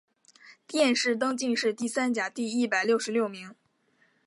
[0.65, 3.53] 殿试登进士第三甲第一百六十六名。